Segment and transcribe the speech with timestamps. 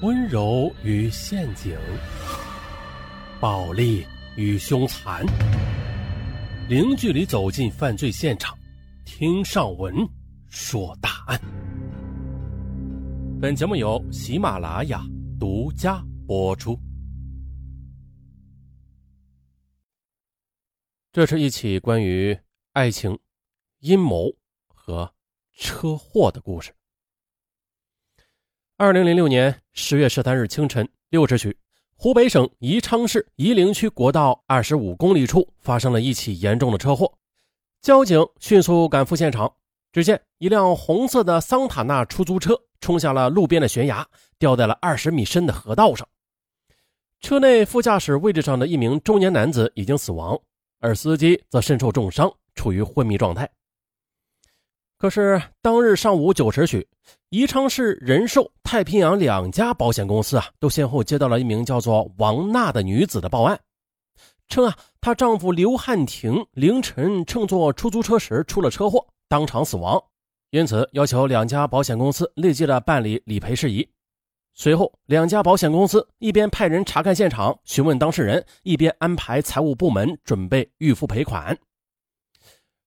[0.00, 1.78] 温柔与陷阱，
[3.40, 4.04] 暴力
[4.36, 5.24] 与凶残，
[6.68, 8.58] 零距离走进犯罪现场，
[9.04, 9.94] 听上文
[10.48, 11.40] 说大案。
[13.40, 15.00] 本节目由喜马拉雅
[15.38, 16.78] 独家播出。
[21.12, 22.36] 这是一起关于
[22.72, 23.16] 爱情、
[23.78, 24.34] 阴谋
[24.66, 25.14] 和
[25.56, 26.74] 车祸的故事。
[28.76, 31.56] 二零零六年十月十三日清晨六时许，
[31.94, 37.08] 湖北省宜昌市夷陵区国道二十五公里处发生了一起严重的车祸。
[37.82, 39.52] 交警迅速赶赴现场，
[39.92, 44.04] 只见一辆红色的桑塔纳出租车冲下了路边的悬崖，
[44.40, 46.04] 掉在了二十米深的河道上。
[47.20, 50.36] 车内副驾驶位置上的一名中年男子已经死亡，
[50.80, 53.48] 而司机则身受重伤，处于昏迷状态。
[55.04, 56.88] 可是当日上午九时许，
[57.28, 63.60] 宜昌市人寿、太平洋两家保险公司啊，都先后接到了一名叫做王娜的女子的报案，
[64.48, 70.02] 称啊，她丈夫刘汉廷凌晨乘坐出租车时出了车祸，当场死亡，
[70.48, 73.86] 因此要求两家保险公司立即的办理理赔事宜。
[74.54, 81.54] 随后，两家保险公司一边派人查看现场、询问当事人，一边安排财务部门准备预付赔款。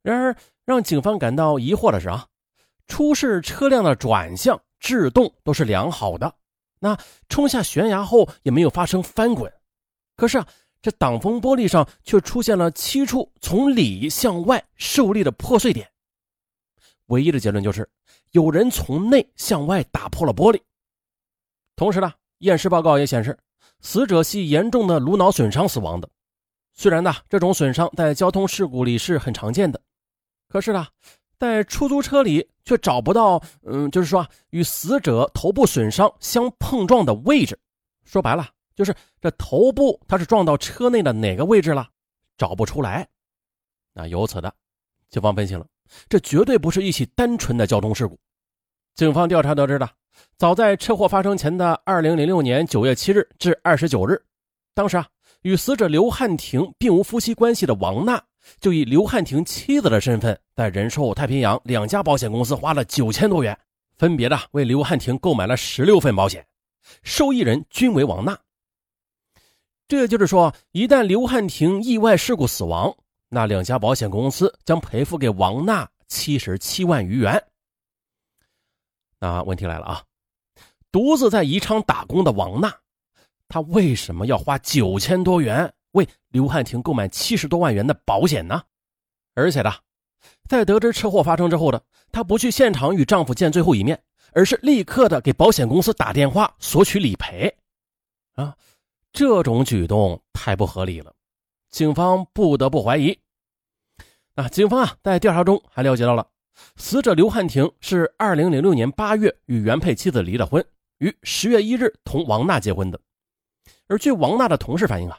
[0.02, 0.36] 然而，
[0.68, 2.28] 让警方感到疑惑的是啊，
[2.90, 6.36] 出事车辆的转向、制动都是良好的，
[6.78, 6.98] 那
[7.30, 9.50] 冲下悬崖后也没有发生翻滚。
[10.18, 10.46] 可是啊，
[10.82, 15.90] 这挡风玻璃上却出现了七处从里向外受力的破碎点。
[17.06, 17.90] 唯一的结论就是
[18.32, 20.62] 有人从内向外打破了玻璃。
[21.78, 23.40] 同时呢，验尸报告也显示，
[23.80, 26.10] 死者系严重的颅脑损伤死亡的。
[26.74, 29.82] 虽然呢，这种损伤在交通事故里是很常见的。
[30.58, 30.88] 可是呢，
[31.38, 37.56] 在出租车里却找不到，嗯，就是说啊与死者头部损伤相碰撞的位置。
[38.06, 38.92] 说白了，就是
[39.22, 41.88] 这头部它是撞到车内的哪个位置了，
[42.40, 43.08] 找不出来。
[43.94, 44.52] 那由此的，
[45.12, 45.64] 警方分析了，
[46.10, 48.18] 这绝对不是一起单纯的交通事故。
[48.96, 49.88] 警方调查得知的，
[50.38, 54.20] 早在车祸发生前的二零零六年九月七日至二十九日，
[54.74, 55.08] 当时啊，
[55.44, 58.20] 与死者刘汉廷并无夫妻关系的王娜。
[58.60, 63.58] 就以刘汉廷妻子的身份，在人寿、太平洋两家保险公司花了九千多元，
[63.98, 66.46] 分别的为刘汉廷购买了十六份保险，
[67.04, 68.38] 受益人均为王娜。
[69.88, 72.94] 这就是说，一旦刘汉廷意外事故死亡，
[73.30, 77.42] 那两家保险公司将赔付给王娜七十七万余元。
[79.20, 80.04] 那问题来了啊，
[80.92, 82.74] 独自在宜昌打工的王娜，
[83.48, 85.74] 她为什么要花九千多元？
[85.92, 88.62] 为刘汉廷购买七十多万元的保险呢，
[89.34, 89.72] 而且呢，
[90.48, 94.02] 在得知车祸发生之后的她不去现场与丈夫见最后一面，
[94.34, 97.58] 而是立刻的给保险公司打电话索取理赔，
[98.36, 98.56] 啊，
[99.12, 101.14] 这种举动太不合理了，
[101.70, 103.18] 警方不得不怀疑。
[104.36, 106.28] 啊，警方啊在调查中还了解到了，
[106.76, 110.64] 死者刘汉廷是二零零六年八月与原配妻子离了婚，
[111.00, 113.00] 于十月一日同王娜结婚的，
[113.88, 115.18] 而据王娜的同事反映啊。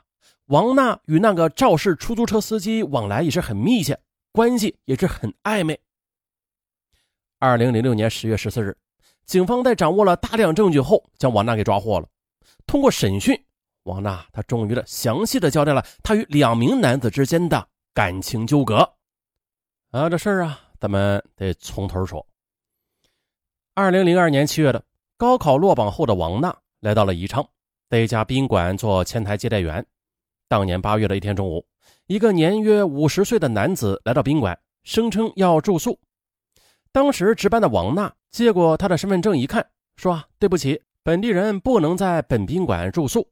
[0.48, 4.00] 王娜与那个肇事出租车司机往来也是很密切，
[4.32, 5.78] 关系也是很暧昧。
[7.38, 8.74] 二零零六年十月十四日，
[9.26, 12.08] 警方在掌握了大量证据后，将王娜给抓获了。
[12.66, 13.38] 通过审讯，
[13.82, 18.94] 王娜她终于的详细的交代了她与两名男子之间的感情纠葛。
[19.90, 22.26] 啊，这事儿啊，咱们得从头说。
[23.74, 24.82] 二零零二年七月的
[25.18, 27.46] 高考落榜后的王娜来到了宜昌，
[27.90, 29.86] 在一家宾馆做前台接待员。
[30.48, 31.64] 当年八月的一天中午，
[32.06, 35.98] 一个年约五十岁的男子来到宾馆，声称要住宿。
[36.90, 39.64] 当时值班的王娜接过他的身份证一看，
[39.96, 43.28] 说：“对不起，本地人不能在本宾馆住宿。”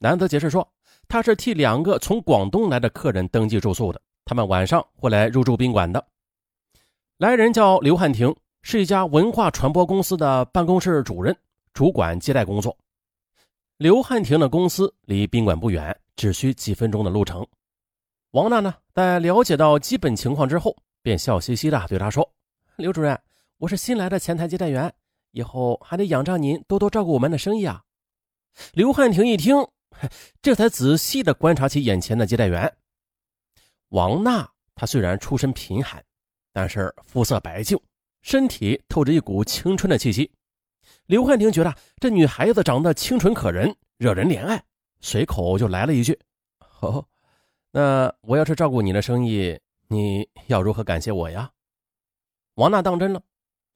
[0.00, 0.66] 男子解释说
[1.06, 6.02] ：“他是替两个从广东来的客人登记住宿的，他们晚上会来入住宾馆的。”
[7.18, 11.36] 来人叫刘汉廷，是一家文化传播公司的办公室主任，
[11.74, 12.74] 主管接待工作。
[13.76, 15.94] 刘汉廷的公司离宾馆不远。
[16.16, 17.46] 只需几分钟的路程，
[18.30, 22.28] 王娜呢，在了解到基本情况之后，便笑嘻嘻的对他说
[22.76, 23.20] ：“刘主任，
[23.58, 24.92] 我是新来的前台接待员，
[25.32, 27.82] 以后还得仰仗您多多照顾我们的生意啊。”
[28.72, 29.56] 刘汉廷一听，
[30.40, 32.72] 这才仔细的观察起眼前的接待员
[33.88, 34.48] 王娜。
[34.76, 36.04] 她虽然出身贫寒，
[36.52, 37.78] 但是肤色白净，
[38.22, 40.30] 身体透着一股青春的气息。
[41.06, 44.62] 刘汉廷觉得这女孩子长得清纯可人，惹人怜爱。
[45.04, 46.18] 随口就来了一句
[46.80, 47.04] ：“哦，
[47.72, 51.50] 那我要是照顾你的生意，你要如何感谢我呀？”
[52.56, 53.20] 王娜当真了：“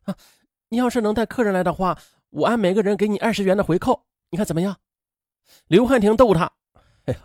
[0.07, 0.17] 啊，
[0.71, 1.99] 你要是能带客人来的话，
[2.31, 4.75] 我按每个人给你二十元的回扣，你看怎么样？
[5.67, 6.51] 刘汉廷逗他
[7.05, 7.21] ：“哎呀，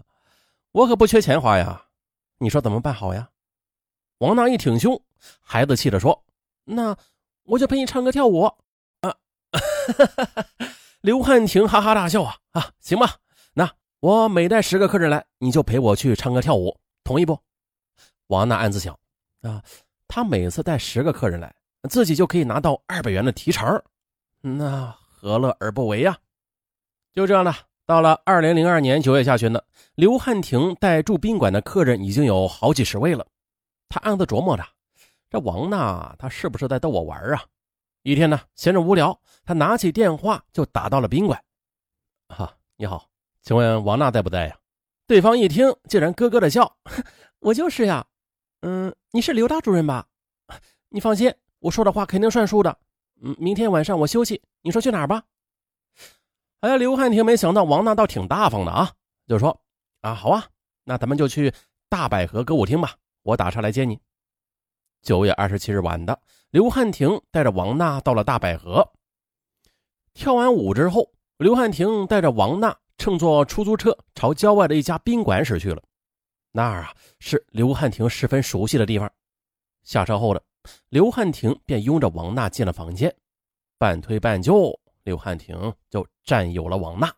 [0.73, 1.85] 我可不缺钱花呀，
[2.39, 3.29] 你说怎么办好呀？”
[4.19, 5.01] 王娜一挺胸，
[5.39, 6.25] 孩子气的说
[6.65, 6.93] ：“那
[7.43, 8.51] 我就陪你唱歌跳舞。”
[8.99, 9.15] 啊，
[10.99, 13.19] 刘汉廷哈哈大笑啊啊，行吧，
[14.03, 17.39] 我每带十个客人来，你就陪我去唱歌跳舞，同意不？
[18.27, 18.99] 王娜暗自想
[19.43, 19.63] 啊，
[20.09, 21.55] 他每次带十个客人来，
[21.89, 23.81] 自己就可以拿到二百元的提成，
[24.41, 26.17] 那何乐而不为呀？
[27.13, 27.55] 就这样的，
[27.85, 29.61] 到了二零零二年九月下旬呢，
[29.95, 33.25] 刘汉廷带住宾馆的客人已经有好几十位了。
[33.87, 34.65] 他暗自琢磨着，
[35.29, 37.41] 这王娜她是不是在逗我玩啊？
[38.01, 41.41] 一天呢，闲着无聊，他拿起电话就打到了宾馆。
[42.27, 43.07] 哈，你好，
[43.43, 44.57] 请问王娜在不在呀？
[45.05, 46.77] 对方一听，竟然咯咯的笑
[47.39, 48.07] ：“我就是呀。
[48.61, 50.07] 嗯，你是刘大主任吧？
[50.87, 52.77] 你放心，我说的话肯定算数的。
[53.21, 55.23] 嗯，明天晚上我休息，你说去哪儿吧？”
[56.61, 58.93] 哎呀，刘汉廷没想到王娜倒挺大方的啊，
[59.27, 59.61] 就说
[59.99, 60.47] ：“啊，好啊，
[60.85, 61.53] 那咱们就去
[61.89, 63.99] 大百合歌舞厅吧。”我打车来接你。
[65.01, 66.17] 九月二十七日晚的，
[66.49, 68.89] 刘汉廷带着王娜到了大百合。
[70.13, 75.81] 跳完舞之后，刘汉廷带着王娜乘坐出租车朝郊外的一家宾馆驶去了。
[76.51, 79.11] 那儿啊，是刘汉廷十分熟悉的地方。
[79.83, 80.41] 下车后的
[80.89, 83.13] 刘汉廷便拥着王娜进了房间，
[83.77, 87.13] 半推半就，刘汉廷就占有了王娜。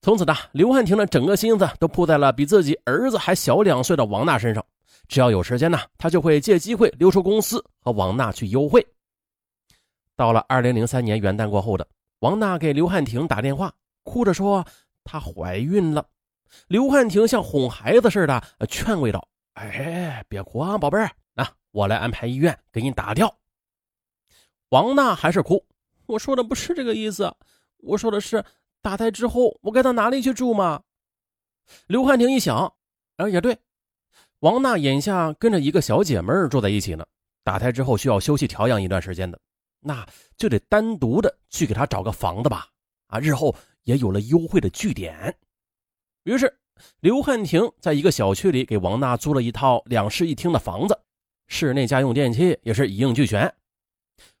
[0.00, 4.64] 从此呢，刘汉廷的整个心思都扑在了比自己儿子还小两岁的王娜身上。
[5.06, 8.86] 只要有时间呢，他就会借机会溜出公司和王娜去幽会。
[10.16, 11.86] 到了二零零三年元旦过后的，
[12.20, 13.72] 王娜给刘汉廷打电话，
[14.04, 14.64] 哭着说
[15.02, 16.06] 她怀孕了。
[16.68, 23.36] 刘汉廷像哄孩子似的劝慰道：“哎，别哭啊，宝贝儿，那我来安排医院给你打掉。”
[24.70, 25.66] 王娜还是哭
[26.06, 27.34] ：“我说的不是这个意思，
[27.78, 28.44] 我说的是。”
[28.84, 30.82] 打胎之后，我该到哪里去住吗？
[31.86, 32.70] 刘汉廷一想，
[33.16, 33.56] 啊，也对，
[34.40, 37.06] 王娜眼下跟着一个小姐妹住在一起呢。
[37.42, 39.40] 打胎之后需要休息调养一段时间的，
[39.80, 40.06] 那
[40.36, 42.68] 就得单独的去给她找个房子吧。
[43.06, 45.36] 啊，日后也有了优惠的据点。
[46.24, 46.58] 于是，
[47.00, 50.98] 刘汉廷在一个小区里给王娜租了一套两室一厅的房子，
[51.46, 53.54] 室内家用电器也是一应俱全。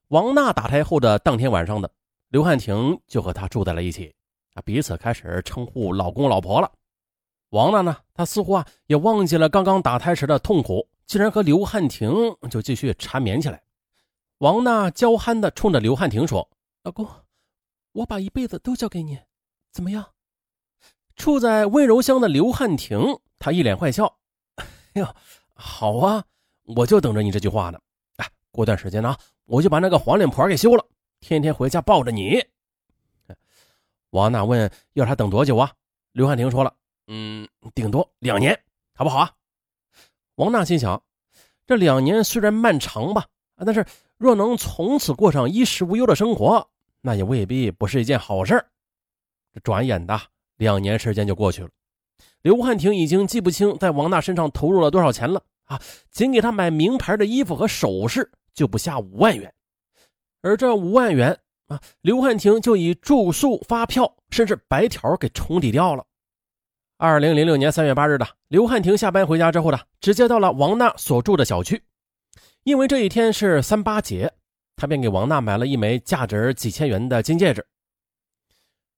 [0.08, 1.90] 王娜打胎后的当天晚上的，
[2.28, 4.14] 刘汉廷就和她住在了一起。
[4.54, 6.72] 啊，彼此开始称呼老公老婆了。
[7.50, 12.12] 王娜呢，她似乎啊也忘记了刚刚打胎时的痛苦，竟然和刘汉廷
[12.50, 13.62] 就继续缠绵起来。
[14.38, 16.48] 王娜娇憨的冲着刘汉廷说
[16.82, 17.06] ：“老公，
[17.92, 19.18] 我把一辈子都交给你，
[19.74, 20.02] 怎么样？”
[21.16, 22.98] 处在温柔乡的刘汉廷，
[23.38, 24.16] 他一脸坏笑
[24.56, 25.06] ：“哎呦，
[25.52, 26.24] 好啊，
[26.62, 27.78] 我就等着你这句话呢。
[28.16, 30.84] 哎，过段时间呢，我就把那个黄脸婆给休了，
[31.20, 32.42] 天天回家抱着你。”
[34.10, 35.72] 王娜问：“要他等多久啊？”
[36.12, 36.74] 刘汉廷说了
[37.08, 38.58] ：“嗯，顶多两年，
[38.94, 39.30] 好不好啊？”
[40.36, 41.00] 王娜心想
[41.66, 43.26] ：“这两年虽然漫长吧，
[43.64, 43.86] 但是
[44.16, 46.68] 若能从此过上衣食无忧的生活，
[47.00, 48.64] 那也未必不是一件好事。”
[49.54, 50.20] 这转眼的
[50.56, 51.70] 两年时间就过去了，
[52.42, 55.80] 刘汉廷已经记不清在王娜身上投入了多少钱了啊！
[56.10, 59.54] 仅给她买名牌的衣服和首饰就不下五万元，
[60.42, 61.38] 而这五万元。
[61.68, 66.04] 啊，刘汉廷就以住宿、发票甚至白条给冲抵掉了。
[66.98, 71.82] 二零零六年三月八日的，刘汉廷下班回家之后呢，直接到了王娜所住的小区，
[72.64, 74.30] 因为这一天是三八节，
[74.76, 77.66] 他便给王娜买了一枚价值几千元的金戒指。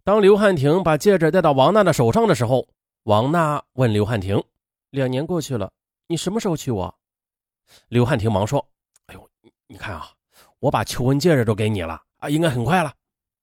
[0.06, 2.68] 当刘汉廷把戒指戴到王娜的手上的时候，
[3.02, 4.40] 王娜问刘汉廷
[4.90, 5.68] ：“两年过去了，
[6.06, 6.94] 你什么时候娶我？”
[7.90, 8.64] 刘汉廷忙说
[9.06, 9.28] ：“哎呦，
[9.66, 10.08] 你看啊，
[10.60, 12.94] 我把求婚戒指都给你了。”啊，应该很快了。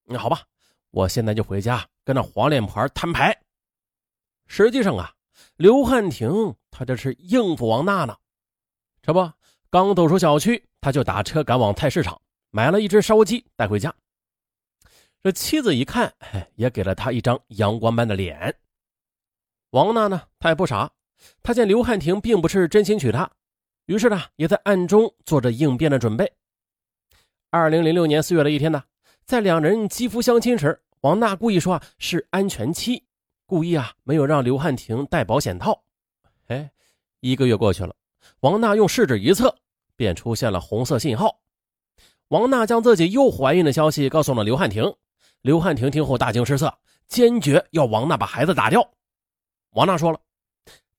[0.05, 0.39] 那好吧，
[0.91, 3.37] 我现在就回家跟那黄脸婆摊牌。
[4.47, 5.11] 实际上啊，
[5.57, 8.15] 刘汉廷他这是应付王娜呢。
[9.01, 9.29] 这不，
[9.69, 13.93] 刚走出小区，他就打车赶往菜市场，买了一只烧鸡带回家。
[15.23, 16.13] 这妻子一看，
[16.55, 18.53] 也给了他一张阳光般的脸。
[19.69, 20.91] 王娜呢，她也不傻，
[21.41, 23.31] 她见刘汉廷并不是真心娶她，
[23.85, 26.29] 于是呢，也在暗中做着应变的准备。
[27.49, 28.83] 二零零六年四月的一天呢，
[29.23, 33.05] 在两人肌肤相亲时，王娜故意说啊是安全期，
[33.45, 35.81] 故意啊没有让刘汉廷戴保险套。
[36.47, 36.69] 哎，
[37.21, 37.95] 一个月过去了，
[38.41, 39.55] 王娜用试纸一测，
[39.95, 41.39] 便出现了红色信号。
[42.27, 44.93] 王娜将自己又怀孕的消息告诉了刘汉廷，
[45.43, 46.73] 刘汉廷听后大惊失色，
[47.07, 48.89] 坚决要王娜把孩子打掉。
[49.71, 50.19] 王娜说了，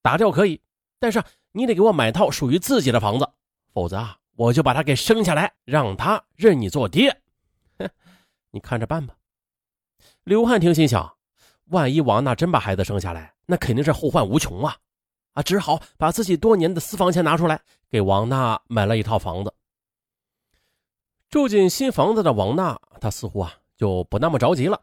[0.02, 0.60] 打掉可以，
[0.98, 1.22] 但是
[1.52, 3.28] 你得给我买套属于自己的房子，
[3.72, 4.18] 否则啊。
[4.36, 7.22] 我就把他给生下来，让他认你做爹，
[8.50, 9.14] 你看着办吧。
[10.24, 11.16] 刘汉廷心想，
[11.66, 14.76] 万一王娜真把孩子生下来，那肯定是后患无穷啊！
[15.34, 19.54] 啊，只好把自己多年的私房钱拿出来，给王娜买了一套房子。
[21.30, 24.82] 住进新房子的王娜，她似乎啊就不那么着急了，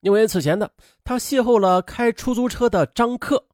[0.00, 0.72] 因为此前的
[1.04, 3.46] 他邂逅了开出租车的张克，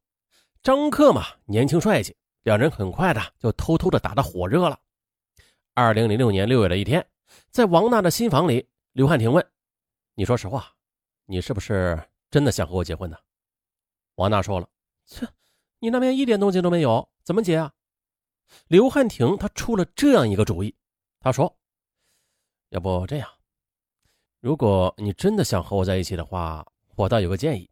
[0.61, 4.79] 张克嘛年轻帅气，两人很快的就偷偷的打得火热了。
[5.73, 7.05] 二零零六年六月的一天，
[7.51, 9.45] 在王娜的新房里，刘汉廷问
[10.15, 10.73] ：“你说实话。”
[11.31, 13.15] 你是不是真的想和我结婚呢？
[14.15, 14.67] 王娜说了
[15.05, 15.27] ：“切，
[15.77, 17.71] 你那边一点动静都没有，怎么结啊？”
[18.67, 20.75] 刘汉廷他出了这样一个主意，
[21.19, 21.55] 他说
[22.69, 23.29] ：“要不这样，
[24.39, 26.65] 如果你真的想和我在一起的话，
[26.95, 27.69] 我倒有个建议，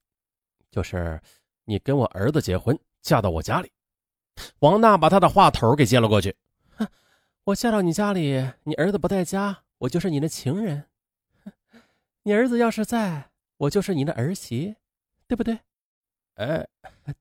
[0.70, 1.20] 就是
[1.66, 3.72] 你跟我儿子结婚，嫁到我家里。”
[4.60, 6.36] 王娜把他的话头给接了过去
[6.78, 6.88] ：“哼，
[7.46, 10.86] 我嫁到你家里，你儿子不在家，我就是你的情人。
[12.24, 14.76] 你儿子要是在……”我就是你的儿媳，
[15.28, 15.58] 对不对？
[16.36, 16.68] 哎，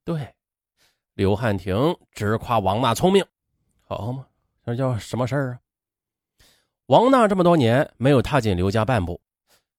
[0.04, 0.34] 对。
[1.14, 3.24] 刘汉廷直夸王娜聪明，
[3.80, 4.26] 好嘛，
[4.62, 5.60] 这叫什么事儿啊？
[6.88, 9.18] 王娜这么多年没有踏进刘家半步，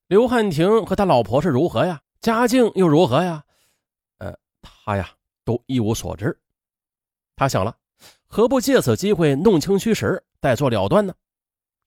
[0.07, 2.01] 刘汉廷和他老婆是如何呀？
[2.21, 3.43] 家境又如何呀？
[4.19, 5.11] 呃，他呀
[5.43, 6.37] 都一无所知。
[7.35, 7.75] 他想了，
[8.25, 11.13] 何不借此机会弄清虚实，再做了断呢？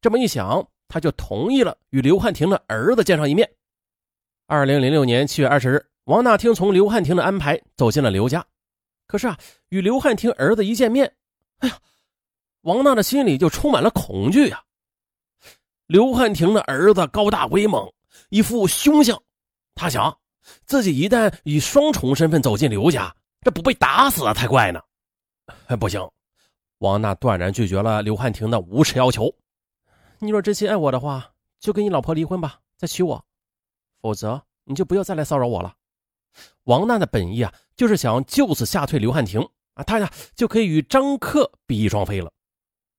[0.02, 3.50] 这么一想，他就同意了与刘汉廷的儿子见上一面。
[4.46, 8.44] 二零零六年七月二十日，王娜听从刘汉廷的安排走进了刘家。
[9.06, 9.38] 可是啊，
[9.70, 11.10] 与刘汉廷儿子一见面，
[11.60, 11.78] 哎呀，
[12.60, 14.62] 王娜的心里就充满了恐惧呀。
[15.86, 17.90] 刘汉廷的儿子高大威猛，
[18.28, 19.20] 一副凶相。
[19.74, 20.18] 他想，
[20.66, 24.80] 自己一旦以双重身份走进刘家，这不被打死了才怪呢。
[25.78, 26.00] 不行，
[26.78, 29.34] 王娜断然拒绝了刘汉庭的无耻要求。
[30.18, 33.24] 你若真心爱我的话，就跟你老婆离婚吧，再娶我。
[34.00, 35.74] 否则，你就不要再来骚扰我了。
[36.64, 39.40] 王娜的本意啊，就是想就此吓退刘汉庭
[39.74, 42.30] 啊，他呀就可以与张克比翼双飞了。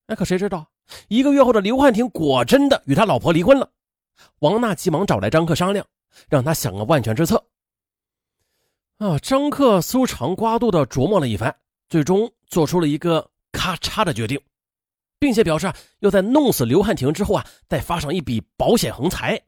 [0.07, 0.67] 哎，可谁知道，
[1.07, 3.69] 一个月后的刘汉庭果真的与他老婆离婚了。
[4.39, 5.85] 王娜急忙找来张克商量，
[6.29, 7.43] 让他想个万全之策。
[8.97, 11.55] 啊，张克搜肠刮肚的琢磨了一番，
[11.89, 14.39] 最终做出了一个咔嚓的决定，
[15.17, 19.41] 并且表示要在弄死刘汉廷之后啊，再发上一笔保险横财。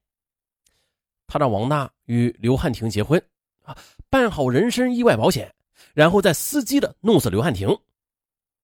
[1.27, 3.24] 他让王娜与刘汉廷结婚，
[3.62, 3.77] 啊，
[4.10, 5.53] 办好人身意外保险，
[5.93, 7.67] 然后再伺机的弄死刘汉廷。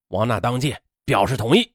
[0.08, 1.72] 王娜当即表示同意。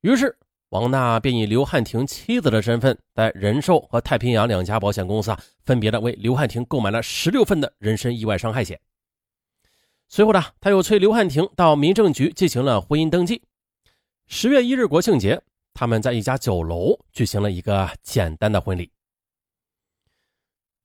[0.00, 0.36] 于是，
[0.70, 8.80] 王娜便以刘汉廷妻子的身份，在人寿和太平洋两家保险公司啊，分别的为刘汉廷购买了十六份的人身意外伤害险。
[10.06, 13.42] 随后呢，他又催刘汉廷到民政局进行了婚姻登记。
[14.28, 15.42] 十月一日国庆节，
[15.74, 18.92] 他们在一家酒楼举行了一个简单的婚礼。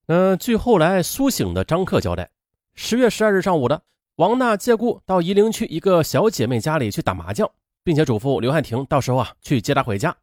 [0.07, 2.31] 嗯，据后来苏醒的张克交代，
[2.73, 3.83] 十月十二日上午的，
[4.15, 7.47] 王娜借故到夷陵区一个小姐妹家里去打麻将，
[7.85, 10.13] 并且嘱咐刘汉廷到时候啊去接她回家。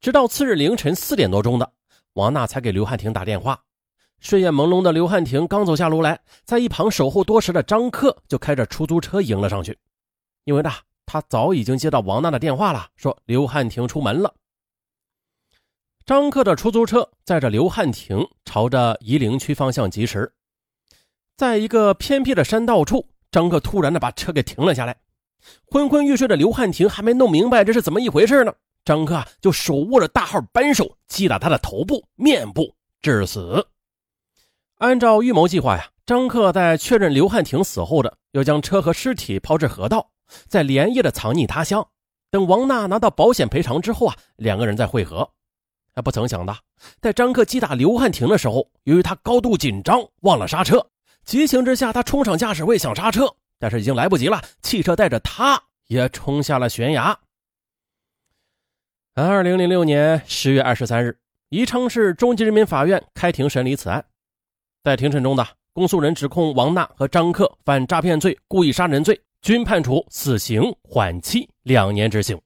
[0.00, 1.72] 直到次日凌晨四点多钟的，
[2.14, 3.60] 王娜才给刘汉廷打电话。
[4.20, 9.76] 睡眼朦胧的刘汉廷刚走下楼来，在一旁守候多时的张克就开着出租车迎了上去，
[10.44, 10.70] 因为呢，
[11.04, 14.32] 他早已经接到王娜的电话了，说刘汉廷出门了。
[16.04, 20.32] 张克的出租车载着刘汉廷朝着夷陵区方向疾驰，
[21.36, 24.96] 在一个偏僻的山道处，张克突然的把车给停了下来。
[25.70, 28.52] 昏昏欲睡的刘汉廷还没弄明白这是怎么一回事呢，
[28.84, 33.66] 张克啊就手握着大号扳手击打他的头部、面部，致死。
[34.78, 40.10] 按照预谋计划呀，张克在确认刘汉廷死后的，要将车和尸体抛至河道，
[40.48, 41.86] 再连夜的藏匿他乡。
[42.30, 45.28] 等王娜拿到保险赔偿之后啊，两个人再会合。
[45.94, 46.54] 他不曾想的，
[47.00, 50.86] 在张克击打刘汉庭的时候，由于他高度紧张，忘了刹车，
[51.24, 57.18] 急情之下，他冲上驾驶位想刹车，但是已经来不及了，汽车带着他也冲下了悬崖。
[59.14, 64.04] 二零零六年十月二十三日，宜昌市中级人民法院开庭审理此案，
[64.82, 72.38] 在庭审中的公诉人指控王娜和张克犯诈骗罪、故意杀人罪，均判处死刑缓期两年执行。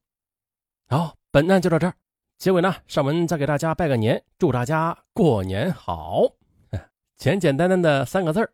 [0.88, 1.94] 好，本案就到这儿。
[2.38, 6.22] 结尾呢，上文再给大家拜个年，祝大家 过年好。
[7.18, 8.50] 简简单单的三个字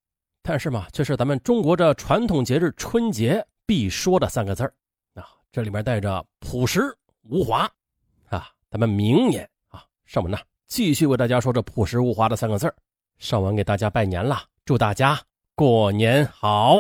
[0.49, 4.63] 但是嘛，这是咱们中国这传统节日春节必说的三个字
[5.15, 5.27] 啊。
[5.51, 6.83] 这里面带着朴实
[7.23, 7.69] 无华
[8.29, 8.49] 啊。
[8.71, 10.39] 咱们明年啊，上文呢
[10.69, 12.73] 继续为大家说这朴实无华的三个字
[13.19, 15.21] 上文给大家拜年了，祝大家
[15.57, 16.79] 过年好。